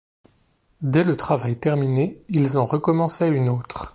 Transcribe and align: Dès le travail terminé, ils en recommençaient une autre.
Dès 0.81 1.03
le 1.03 1.15
travail 1.15 1.59
terminé, 1.59 2.17
ils 2.27 2.57
en 2.57 2.65
recommençaient 2.65 3.29
une 3.29 3.49
autre. 3.49 3.87